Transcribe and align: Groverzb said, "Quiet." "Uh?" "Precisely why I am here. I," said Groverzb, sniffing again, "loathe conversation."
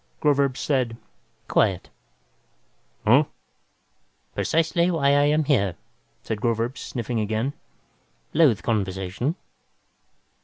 Groverzb 0.19 0.57
said, 0.57 0.97
"Quiet." 1.47 1.91
"Uh?" 3.05 3.25
"Precisely 4.33 4.89
why 4.89 5.09
I 5.09 5.25
am 5.25 5.43
here. 5.43 5.75
I," 5.75 5.77
said 6.23 6.41
Groverzb, 6.41 6.75
sniffing 6.79 7.19
again, 7.19 7.53
"loathe 8.33 8.63
conversation." 8.63 9.35